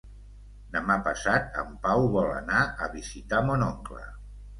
[0.77, 4.07] Demà passat en Pau vol anar a visitar mon oncle.